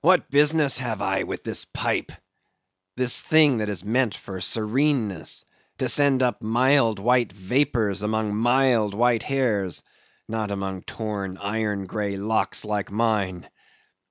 [0.00, 2.10] What business have I with this pipe?
[2.96, 5.44] This thing that is meant for sereneness,
[5.76, 9.82] to send up mild white vapors among mild white hairs,
[10.26, 13.46] not among torn iron grey locks like mine.